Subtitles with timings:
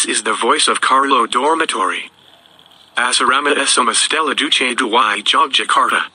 [0.00, 2.08] This is the voice of Carlo Dormitory.
[2.96, 6.08] Asarama Esoma Stella Duce Duwai Jogjakarta.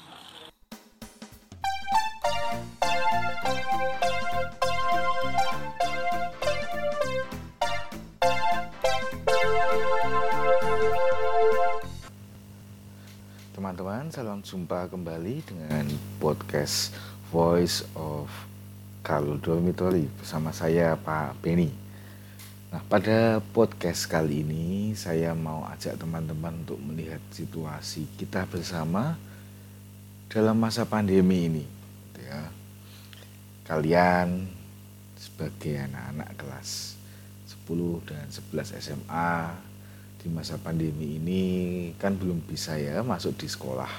[13.53, 15.85] Teman-teman, salam jumpa kembali dengan
[16.17, 16.89] podcast
[17.29, 18.33] Voice of
[19.05, 21.84] Carlo Dormitory bersama saya Pak Benny.
[22.75, 29.15] Nah, pada podcast kali ini saya mau ajak teman-teman untuk melihat situasi kita bersama
[30.27, 31.63] dalam masa pandemi ini.
[31.63, 32.51] gitu Ya.
[33.63, 34.51] Kalian
[35.15, 36.99] sebagai anak-anak kelas
[37.63, 39.55] 10 dan 11 SMA
[40.19, 41.43] di masa pandemi ini
[41.95, 43.93] kan belum bisa ya masuk di sekolah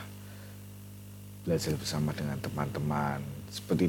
[1.48, 3.88] belajar bersama dengan teman-teman seperti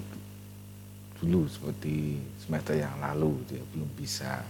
[1.20, 4.48] dulu seperti semester yang lalu dia belum bisa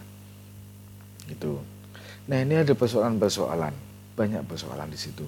[1.27, 1.59] gitu.
[2.27, 3.76] Nah ini ada persoalan-persoalan
[4.17, 5.28] banyak persoalan di situ.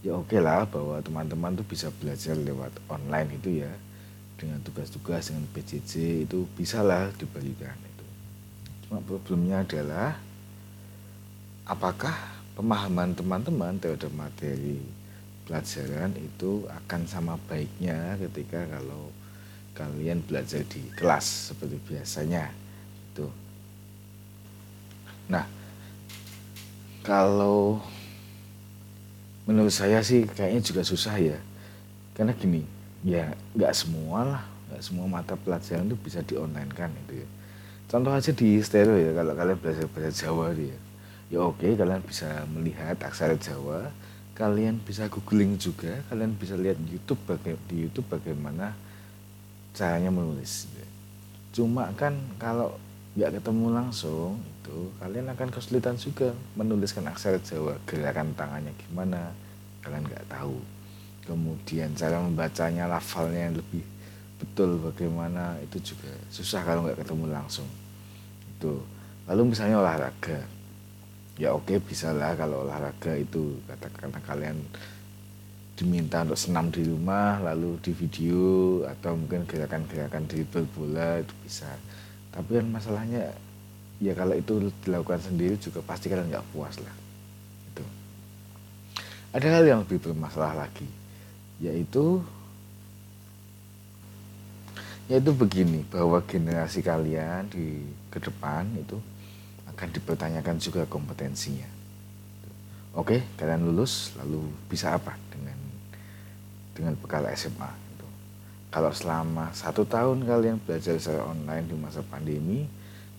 [0.00, 3.72] Ya oke okay lah bahwa teman-teman tuh bisa belajar lewat online itu ya
[4.36, 8.06] dengan tugas-tugas dengan PJJ itu bisalah diberikan itu.
[8.86, 10.16] Cuma problemnya adalah
[11.66, 12.14] apakah
[12.54, 14.80] pemahaman teman-teman terhadap materi
[15.46, 19.10] pelajaran itu akan sama baiknya ketika kalau
[19.76, 22.48] kalian belajar di kelas seperti biasanya?
[23.12, 23.45] Itu.
[25.26, 25.44] Nah,
[27.02, 27.82] kalau
[29.46, 31.38] menurut saya sih kayaknya juga susah ya,
[32.14, 32.62] karena gini,
[33.06, 37.28] ya nggak semua lah, nggak semua mata pelajaran itu bisa di online kan itu ya.
[37.86, 40.74] Contoh aja di stereo ya, kalau kalian belajar bahasa Jawa dia,
[41.30, 41.42] ya.
[41.42, 43.90] Oke kalian bisa melihat aksara Jawa
[44.36, 48.76] kalian bisa googling juga kalian bisa lihat YouTube baga di YouTube bagaimana
[49.72, 50.68] caranya menulis
[51.56, 52.76] cuma kan kalau
[53.16, 59.32] nggak ketemu langsung itu kalian akan kesulitan juga menuliskan aksara Jawa gerakan tangannya gimana
[59.80, 60.60] kalian nggak tahu.
[61.26, 63.82] Kemudian cara membacanya lafalnya yang lebih
[64.36, 67.66] betul bagaimana itu juga susah kalau nggak ketemu langsung.
[68.52, 68.84] Itu
[69.24, 70.44] lalu misalnya olahraga.
[71.40, 74.60] Ya oke bisa lah kalau olahraga itu katakanlah kalian
[75.76, 81.68] diminta untuk senam di rumah lalu di video atau mungkin gerakan-gerakan dribble bola itu bisa
[82.36, 83.32] tapi kan masalahnya
[83.96, 86.92] ya kalau itu dilakukan sendiri juga pasti kalian nggak puas lah
[87.72, 87.84] itu
[89.32, 90.84] ada hal yang lebih bermasalah lagi
[91.64, 92.20] yaitu
[95.08, 97.80] yaitu begini bahwa generasi kalian di
[98.10, 98.98] ke depan itu
[99.70, 101.68] akan dipertanyakan juga kompetensinya.
[102.96, 104.40] Oke, kalian lulus lalu
[104.72, 105.58] bisa apa dengan
[106.72, 107.85] dengan bekal SMA?
[108.76, 112.68] Kalau selama satu tahun kalian belajar secara online di masa pandemi,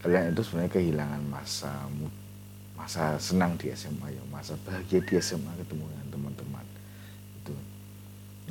[0.06, 1.74] kalian itu sebenarnya kehilangan masa
[2.78, 6.66] masa senang di SMA ya, masa bahagia di SMA ketemu dengan teman-teman.
[7.42, 7.58] Itu.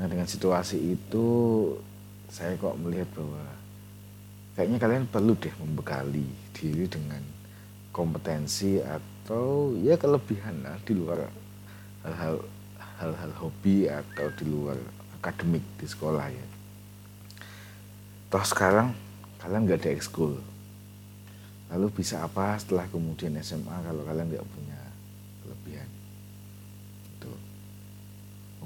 [0.03, 1.27] Nah dengan situasi itu
[2.27, 3.55] saya kok melihat bahwa
[4.59, 6.27] kayaknya kalian perlu deh membekali
[6.59, 7.23] diri dengan
[7.94, 11.23] kompetensi atau ya kelebihan lah di luar
[12.03, 12.43] hal-hal
[12.99, 14.75] hal-hal hobi atau di luar
[15.23, 16.56] akademik di sekolah ya.
[18.26, 18.91] Toh sekarang
[19.38, 20.38] kalian nggak ada ekskul.
[21.70, 24.81] Lalu bisa apa setelah kemudian SMA kalau kalian nggak punya
[25.42, 25.88] kelebihan?
[27.19, 27.32] Itu.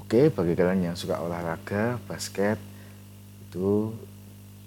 [0.01, 2.57] Oke, bagi kalian yang suka olahraga, basket
[3.49, 3.93] itu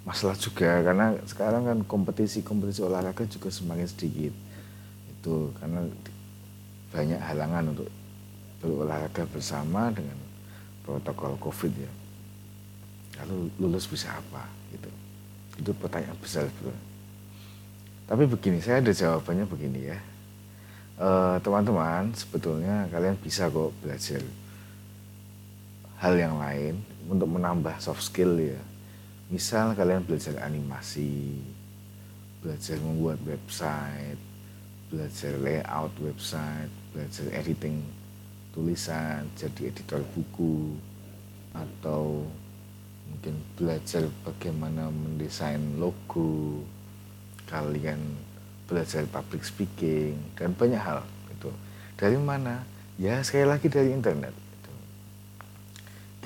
[0.05, 4.37] masalah juga karena sekarang kan kompetisi-kompetisi olahraga juga semakin sedikit
[5.09, 5.89] itu karena
[6.93, 7.89] banyak halangan untuk
[8.61, 10.21] berolahraga bersama dengan
[10.85, 11.93] protokol covid ya
[13.23, 14.91] lalu lulus bisa apa gitu.
[15.61, 16.95] Itu pertanyaan besar sebetulnya
[18.05, 19.99] tapi begini saya ada jawabannya begini ya.
[20.95, 24.21] Eh, teman-teman sebetulnya kalian bisa kok belajar
[26.05, 28.61] hal yang lain untuk menambah soft skill ya.
[29.33, 31.41] Misal kalian belajar animasi
[32.45, 34.21] belajar membuat website
[34.95, 37.83] belajar layout website, belajar editing
[38.55, 40.79] tulisan, jadi editor buku,
[41.51, 42.14] atau
[43.55, 46.63] belajar bagaimana mendesain logo,
[47.47, 48.01] kalian
[48.67, 51.07] belajar public speaking, dan banyak hal.
[51.31, 51.51] Gitu.
[51.95, 52.67] Dari mana?
[52.99, 54.35] Ya sekali lagi dari internet.
[54.35, 54.73] Gitu.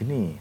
[0.01, 0.37] Gini,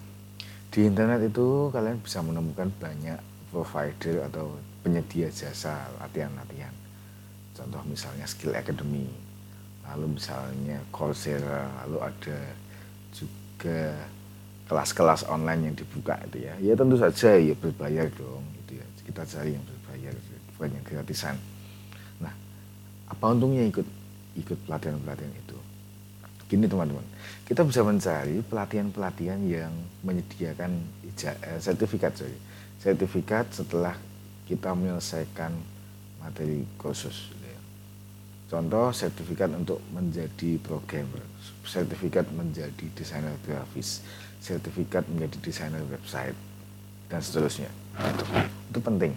[0.71, 3.19] di internet itu kalian bisa menemukan banyak
[3.51, 4.55] provider atau
[4.85, 6.71] penyedia jasa latihan-latihan
[7.57, 9.09] contoh misalnya skill academy
[9.83, 12.39] lalu misalnya Coursera lalu ada
[13.09, 13.97] juga
[14.67, 16.53] kelas-kelas online yang dibuka itu ya.
[16.59, 18.85] Ya tentu saja ya berbayar dong gitu ya.
[19.07, 20.13] Kita cari yang berbayar
[20.55, 21.35] bukan yang gratisan.
[22.19, 22.33] Nah
[23.07, 23.87] apa untungnya ikut
[24.37, 25.57] ikut pelatihan-pelatihan itu?
[26.47, 27.03] Gini teman-teman.
[27.43, 29.71] Kita bisa mencari pelatihan-pelatihan yang
[30.03, 30.71] menyediakan
[31.03, 32.39] eh, sertifikat sorry,
[32.79, 33.95] sertifikat setelah
[34.47, 35.51] kita menyelesaikan
[36.23, 37.59] materi kursus gitu ya.
[38.47, 41.23] contoh sertifikat untuk menjadi programmer
[41.67, 44.01] sertifikat menjadi desainer grafis
[44.41, 46.37] sertifikat menjadi desainer website
[47.11, 47.71] dan seterusnya.
[48.69, 49.15] Itu, penting.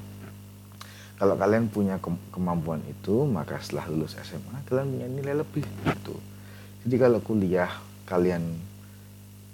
[1.20, 2.00] Kalau kalian punya
[2.32, 5.68] kemampuan itu maka setelah lulus SMA kalian punya nilai lebih.
[5.84, 6.16] Itu
[6.80, 7.68] jadi kalau kuliah
[8.08, 8.56] kalian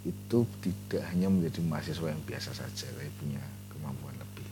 [0.06, 3.42] itu tidak hanya menjadi mahasiswa yang biasa saja tapi punya
[3.74, 4.46] kemampuan lebih.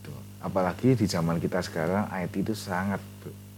[0.00, 3.04] Itu apalagi di zaman kita sekarang IT itu sangat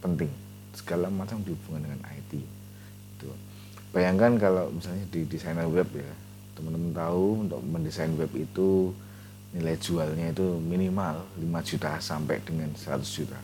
[0.02, 0.34] penting.
[0.74, 2.55] Segala macam dihubungkan dengan IT
[3.16, 3.32] itu
[3.96, 6.12] bayangkan kalau misalnya di desainer web ya
[6.56, 8.92] teman-teman tahu untuk mendesain web itu
[9.56, 13.40] nilai jualnya itu minimal 5 juta sampai dengan 100 juta.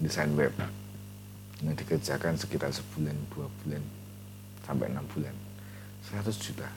[0.00, 0.52] Desain web
[1.64, 3.82] yang dikerjakan sekitar sebulan dua bulan
[4.64, 5.32] sampai enam bulan.
[6.08, 6.68] 100 juta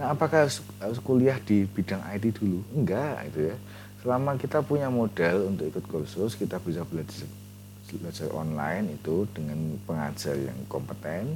[0.00, 2.64] nah apakah harus, harus kuliah di bidang IT dulu?
[2.72, 3.56] Enggak itu ya.
[4.00, 7.28] Selama kita punya modal untuk ikut kursus kita bisa belajar
[7.98, 11.34] belajar online itu dengan pengajar yang kompeten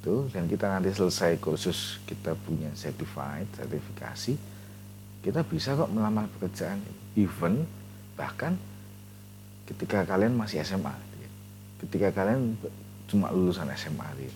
[0.00, 4.32] itu dan kita nanti selesai kursus kita punya certified sertifikasi
[5.20, 6.80] kita bisa kok melamar pekerjaan
[7.16, 7.68] even
[8.16, 8.56] bahkan
[9.68, 11.30] ketika kalian masih SMA gitu ya.
[11.84, 12.56] ketika kalian
[13.12, 14.34] cuma lulusan SMA gitu ya.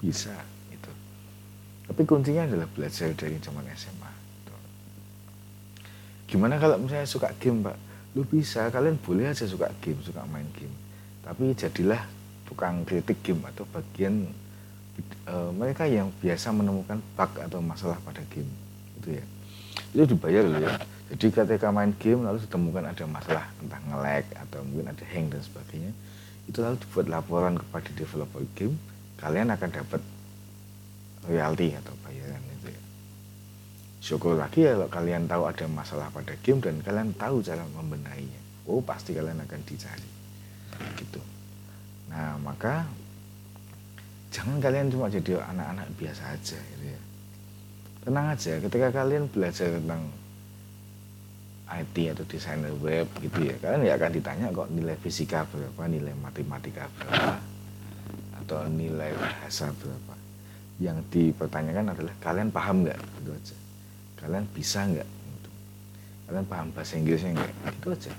[0.00, 0.34] bisa
[0.72, 0.92] itu
[1.92, 4.10] tapi kuncinya adalah belajar dari zaman SMA
[4.40, 4.54] gitu.
[6.32, 7.76] gimana kalau misalnya suka game pak
[8.16, 10.81] lu bisa kalian boleh aja suka game suka main game
[11.22, 12.02] tapi jadilah
[12.46, 14.26] tukang kritik game atau bagian
[15.24, 18.50] e, mereka yang biasa menemukan bug atau masalah pada game
[19.00, 19.24] itu ya.
[19.94, 20.74] Itu dibayar loh ya.
[21.14, 25.40] Jadi ketika main game lalu ditemukan ada masalah entah nge-lag atau mungkin ada hang dan
[25.40, 25.92] sebagainya
[26.50, 28.74] itu lalu dibuat laporan kepada developer game
[29.22, 30.02] kalian akan dapat
[31.22, 32.82] royalti atau bayaran itu ya.
[34.02, 38.42] Syukur lagi ya kalau kalian tahu ada masalah pada game dan kalian tahu cara membenahinya.
[38.66, 40.21] Oh pasti kalian akan dicari
[40.96, 41.20] gitu.
[42.12, 42.84] Nah maka
[44.32, 47.00] jangan kalian cuma jadi anak-anak biasa aja gitu ya.
[48.02, 50.02] Tenang aja ketika kalian belajar tentang
[51.72, 56.12] IT atau desainer web gitu ya kalian ya akan ditanya kok nilai fisika berapa nilai
[56.20, 57.40] matematika berapa
[58.44, 60.14] atau nilai bahasa berapa.
[60.82, 62.98] Yang dipertanyakan adalah kalian paham nggak?
[63.22, 63.56] Itu aja.
[64.18, 65.08] Kalian bisa nggak?
[65.08, 65.50] Gitu.
[66.26, 67.52] kalian paham bahasa Inggrisnya nggak?
[67.80, 68.12] Itu aja.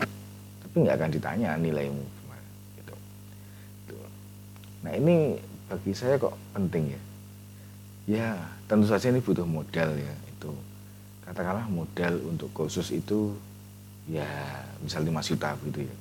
[0.63, 2.05] Tapi nggak akan ditanya nilaimu
[4.97, 5.37] ini
[5.69, 7.01] bagi saya kok penting ya.
[8.03, 8.29] Ya
[8.67, 10.51] tentu saja ini butuh modal ya itu.
[11.23, 13.33] Katakanlah modal untuk kursus itu
[14.09, 14.27] ya
[14.83, 15.95] misal 5 juta begitu ya.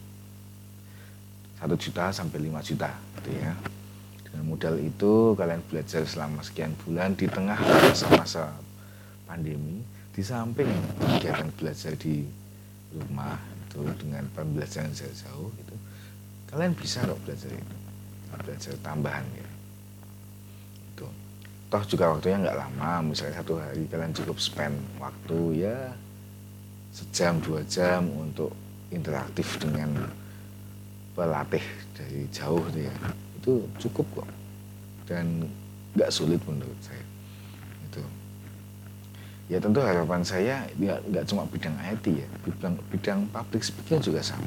[1.63, 2.91] Satu juta sampai 5 juta
[3.21, 3.53] gitu ya.
[4.27, 8.51] Dengan modal itu kalian belajar selama sekian bulan di tengah masa-masa
[9.29, 10.69] pandemi di samping
[11.01, 12.25] kegiatan belajar di
[12.93, 13.41] rumah
[13.73, 15.77] itu dengan pembelajaran jauh-jauh itu
[16.53, 17.82] kalian bisa kok belajar itu
[18.41, 19.53] belajar tambahan ya.
[21.73, 25.97] Toh juga waktunya nggak lama misalnya satu hari kalian cukup spend waktu ya
[26.93, 28.53] sejam dua jam untuk
[28.93, 29.89] interaktif dengan
[31.17, 31.65] pelatih
[31.97, 32.97] dari jauh gitu ya.
[33.41, 33.53] Itu
[33.89, 34.29] cukup kok.
[35.09, 35.49] Dan
[35.97, 37.05] nggak sulit menurut saya.
[37.89, 38.05] Itu
[39.49, 42.29] ya tentu harapan saya ya nggak cuma bidang IT ya.
[42.45, 44.45] Bidang bidang public speaking juga sama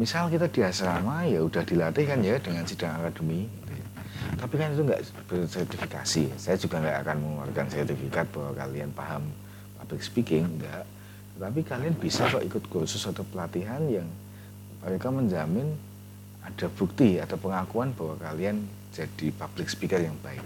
[0.00, 3.46] misal kita di asrama ya udah dilatih kan ya dengan sidang akademi.
[4.34, 6.24] Tapi kan itu nggak bersertifikasi.
[6.40, 9.22] Saya juga nggak akan mengeluarkan sertifikat bahwa kalian paham
[9.78, 10.84] public speaking enggak
[11.34, 14.06] tapi kalian bisa kok ikut kursus atau pelatihan yang
[14.86, 15.74] mereka menjamin
[16.46, 18.62] ada bukti atau pengakuan bahwa kalian
[18.94, 20.44] jadi public speaker yang baik.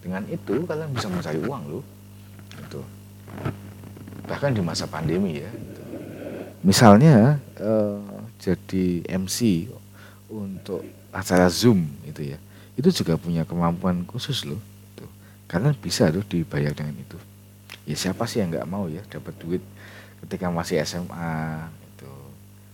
[0.00, 1.84] Dengan itu kalian bisa mencari uang loh.
[2.56, 2.80] Itu
[4.24, 5.50] bahkan di masa pandemi ya.
[5.52, 5.82] Gitu.
[6.58, 7.38] misalnya
[8.38, 9.68] jadi MC
[10.30, 12.38] untuk acara Zoom itu ya.
[12.78, 14.60] Itu juga punya kemampuan khusus loh
[14.94, 15.06] itu
[15.50, 17.18] kalian bisa loh dibayar dengan itu.
[17.88, 19.62] Ya siapa sih yang nggak mau ya dapat duit
[20.24, 21.66] ketika masih SMA
[21.96, 22.10] itu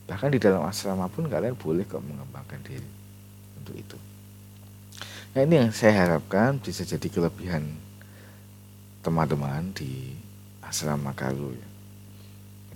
[0.04, 2.90] bahkan di dalam asrama pun kalian boleh kok mengembangkan diri
[3.56, 3.96] untuk itu.
[5.34, 7.64] Nah ini yang saya harapkan bisa jadi kelebihan
[9.00, 10.14] teman-teman di
[10.62, 11.68] asrama Kalu ya.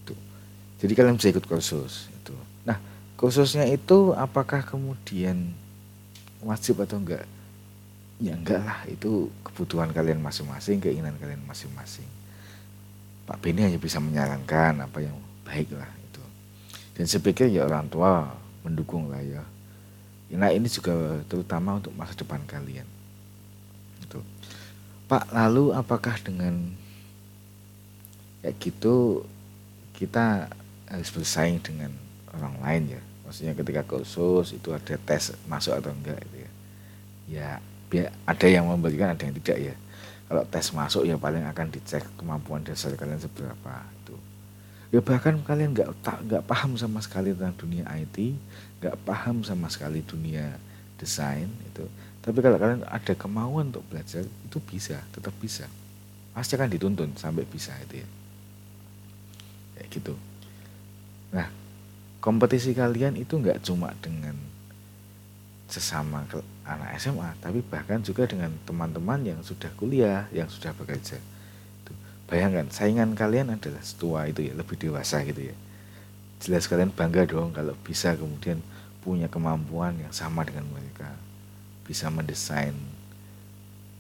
[0.00, 0.14] itu.
[0.80, 2.34] Jadi kalian bisa ikut kursus itu
[3.18, 5.50] kursusnya itu apakah kemudian
[6.38, 7.26] wajib atau enggak?
[8.22, 8.86] Ya enggak lah.
[8.86, 12.06] Itu kebutuhan kalian masing-masing keinginan kalian masing-masing.
[13.26, 16.22] Pak Beni hanya bisa menyarankan apa yang baik lah itu.
[16.94, 18.30] Dan saya ya orang tua
[18.62, 19.42] mendukung lah ya.
[20.32, 22.84] Nah ini juga terutama untuk masa depan kalian
[24.08, 24.20] itu
[25.08, 26.72] Pak lalu apakah dengan
[28.40, 29.24] kayak gitu
[29.96, 30.48] kita
[30.88, 31.92] harus bersaing dengan
[32.32, 36.50] orang lain ya maksudnya ketika kursus itu ada tes masuk atau enggak itu ya.
[37.28, 37.50] Ya
[37.92, 39.74] biar ada yang memberikan ada yang tidak ya.
[40.28, 44.16] Kalau tes masuk ya paling akan dicek kemampuan dasar kalian seberapa itu
[44.88, 48.32] ya bahkan kalian nggak tak nggak paham sama sekali tentang dunia IT
[48.80, 50.56] nggak paham sama sekali dunia
[50.96, 51.84] desain itu
[52.28, 55.64] tapi kalau kalian ada kemauan untuk belajar itu bisa tetap bisa.
[56.36, 58.08] Pasti akan dituntun sampai bisa itu ya.
[59.80, 60.14] Kayak gitu.
[61.32, 61.48] Nah
[62.28, 64.36] kompetisi kalian itu nggak cuma dengan
[65.64, 66.28] sesama
[66.68, 71.16] anak SMA, tapi bahkan juga dengan teman-teman yang sudah kuliah, yang sudah bekerja.
[72.28, 75.56] Bayangkan, saingan kalian adalah setua itu ya, lebih dewasa gitu ya.
[76.44, 78.60] Jelas kalian bangga dong kalau bisa kemudian
[79.00, 81.08] punya kemampuan yang sama dengan mereka.
[81.88, 82.76] Bisa mendesain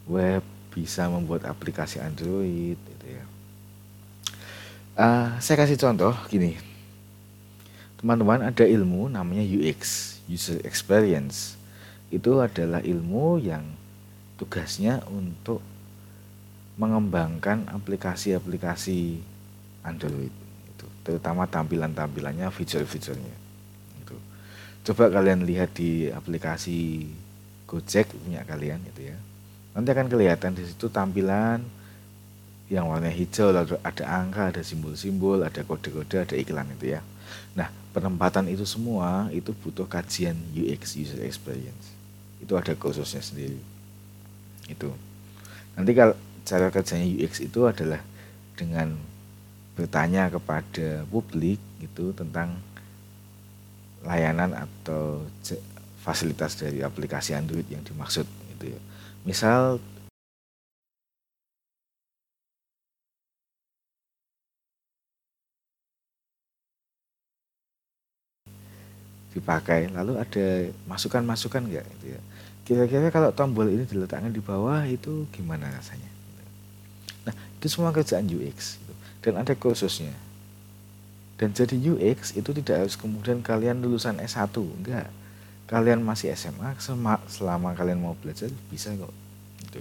[0.04, 3.24] web, bisa membuat aplikasi Android gitu ya.
[5.00, 6.67] Uh, saya kasih contoh gini.
[7.98, 11.58] Teman-teman ada ilmu namanya UX, user experience.
[12.14, 13.66] Itu adalah ilmu yang
[14.38, 15.58] tugasnya untuk
[16.78, 19.18] mengembangkan aplikasi-aplikasi
[19.82, 20.30] Android
[20.70, 23.34] itu terutama tampilan-tampilannya fitur-fiturnya
[23.98, 24.16] itu.
[24.86, 27.10] Coba kalian lihat di aplikasi
[27.68, 29.18] Gojek punya kalian itu ya.
[29.76, 31.60] Nanti akan kelihatan di situ tampilan
[32.72, 37.04] yang warna hijau lalu ada angka ada simbol-simbol ada kode-kode ada iklan itu ya.
[37.58, 41.94] Nah penempatan itu semua itu butuh kajian UX user experience.
[42.38, 43.58] Itu ada khususnya sendiri.
[44.70, 44.94] Itu.
[45.74, 46.14] Nanti kalau
[46.46, 48.00] cara kerjanya UX itu adalah
[48.56, 48.96] dengan
[49.78, 52.58] bertanya kepada publik itu tentang
[54.02, 55.22] layanan atau
[56.02, 58.26] fasilitas dari aplikasi Android yang dimaksud
[58.58, 58.80] itu ya.
[59.22, 59.78] Misal
[69.38, 72.20] dipakai lalu ada masukan-masukan enggak gitu ya
[72.68, 76.10] kira-kira kalau tombol ini diletakkan di bawah itu gimana rasanya
[77.24, 78.92] nah itu semua kerjaan UX gitu.
[79.24, 80.12] dan ada kursusnya
[81.38, 85.08] dan jadi UX itu tidak harus kemudian kalian lulusan S1 enggak
[85.68, 86.76] kalian masih SMA
[87.28, 89.12] selama kalian mau belajar bisa kok
[89.64, 89.80] gitu.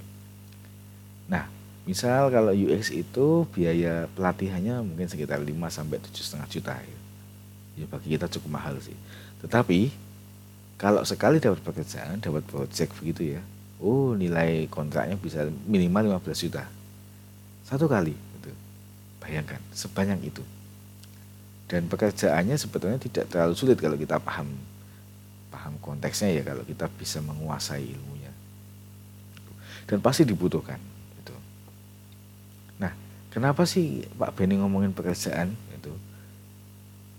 [1.27, 1.47] nah
[1.87, 6.99] misal kalau UX itu biaya pelatihannya mungkin sekitar 5 sampai tujuh setengah juta ya.
[7.79, 8.95] ya bagi kita cukup mahal sih
[9.41, 9.93] tetapi
[10.77, 13.41] kalau sekali dapat pekerjaan, dapat project begitu ya,
[13.81, 16.65] oh nilai kontraknya bisa minimal 15 juta.
[17.65, 18.51] Satu kali, gitu.
[19.19, 20.45] bayangkan sebanyak itu.
[21.67, 24.47] Dan pekerjaannya sebetulnya tidak terlalu sulit kalau kita paham
[25.51, 28.31] paham konteksnya ya kalau kita bisa menguasai ilmunya.
[29.83, 30.79] Dan pasti dibutuhkan.
[31.19, 31.35] Gitu.
[32.79, 32.93] Nah,
[33.33, 35.51] kenapa sih Pak Benny ngomongin pekerjaan?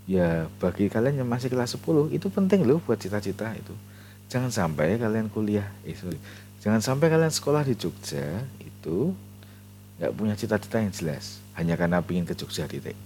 [0.08, 3.76] Ya bagi kalian yang masih kelas 10 itu penting loh buat cita-cita itu.
[4.32, 6.16] Jangan sampai kalian kuliah eh sorry.
[6.64, 9.12] Jangan sampai kalian sekolah di Jogja itu
[10.00, 11.44] nggak punya cita-cita yang jelas.
[11.60, 12.96] Hanya karena ingin ke Jogja titik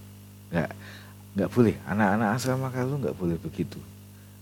[0.54, 0.71] nggak
[1.35, 1.75] nggak boleh.
[1.90, 3.82] Anak-anak asrama kalau nggak boleh begitu.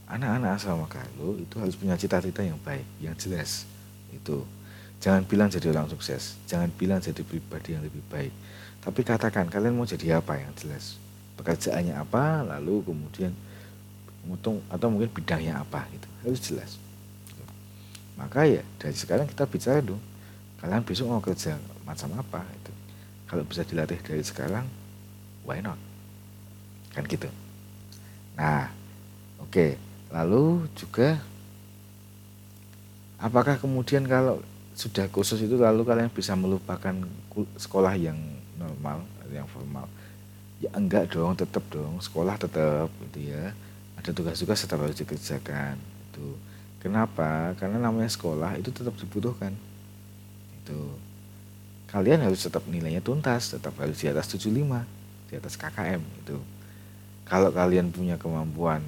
[0.05, 3.65] Anak-anak asrama kalau itu harus punya cita-cita yang baik yang jelas.
[4.13, 4.45] Itu.
[5.01, 6.37] Jangan bilang jadi orang sukses.
[6.45, 8.37] Jangan bilang jadi pribadi yang lebih baik.
[8.85, 11.01] Tapi katakan kalian mau jadi apa yang jelas
[11.39, 13.33] pekerjaannya apa lalu kemudian
[14.29, 16.09] untung atau mungkin bidangnya apa gitu.
[16.27, 16.71] Harus jelas.
[18.21, 20.01] Maka ya dari sekarang kita bicara dong
[20.61, 21.57] kalian besok mau kerja
[21.89, 22.73] macam apa itu
[23.25, 24.69] kalau bisa dilatih dari sekarang
[25.47, 25.81] why not?
[26.93, 27.29] Kan gitu.
[28.37, 28.69] Nah
[29.41, 29.51] oke.
[29.51, 29.71] Okay.
[30.11, 31.23] lalu juga
[33.23, 34.43] apakah kemudian kalau
[34.75, 36.97] sudah khusus itu lalu kalian bisa melupakan
[37.61, 38.17] sekolah yang
[38.57, 39.87] normal yang formal
[40.61, 41.99] ya enggak dong tetap dong.
[41.99, 43.57] Sekolah tetap gitu ya.
[43.99, 45.77] Ada tugas-tugas tetap harus dikerjakan
[46.13, 46.27] itu
[46.81, 47.53] kenapa?
[47.57, 49.53] Karena namanya sekolah itu tetap dibutuhkan
[50.61, 50.81] itu
[51.91, 54.55] kalian harus tetap nilainya tuntas tetap harus di atas 75
[55.27, 56.39] di atas KKM itu
[57.31, 58.83] kalau kalian punya kemampuan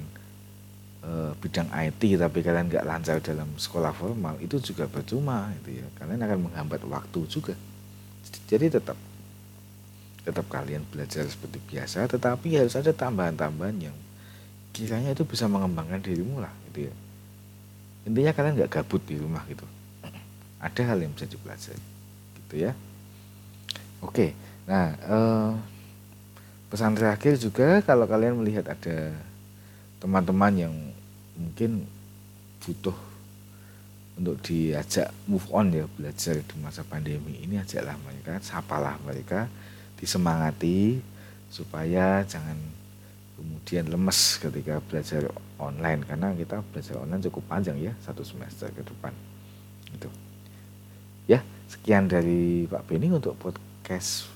[0.99, 5.87] e, bidang IT tapi kalian nggak lancar dalam sekolah formal itu juga percuma itu ya.
[5.95, 7.55] Kalian akan menghambat waktu juga.
[8.51, 8.99] Jadi tetap
[10.23, 13.97] tetap kalian belajar seperti biasa tetapi harus ada tambahan-tambahan yang
[14.73, 16.93] kiranya itu bisa mengembangkan dirimu lah gitu ya.
[18.03, 19.63] Intinya kalian nggak gabut di rumah gitu.
[20.63, 21.83] Ada hal yang bisa dipelajari
[22.39, 22.71] gitu ya.
[24.03, 25.51] Oke nah eh,
[26.71, 29.11] pesan terakhir juga kalau kalian melihat ada
[29.99, 30.73] teman-teman yang
[31.35, 31.83] mungkin
[32.63, 32.95] butuh
[34.13, 39.49] untuk diajak move on ya belajar di masa pandemi ini ajaklah mereka sapalah mereka
[40.03, 40.99] disemangati
[41.47, 42.59] supaya jangan
[43.39, 48.83] kemudian lemes ketika belajar online karena kita belajar online cukup panjang ya satu semester ke
[48.83, 49.15] depan.
[49.95, 50.11] Itu
[51.23, 51.39] ya
[51.71, 54.27] sekian dari Pak Beni untuk podcast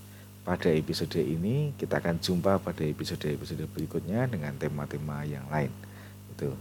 [0.47, 1.75] pada episode ini.
[1.75, 5.69] Kita akan jumpa pada episode-episode berikutnya dengan tema-tema yang lain.
[6.31, 6.55] Itu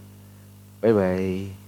[0.83, 1.66] bye bye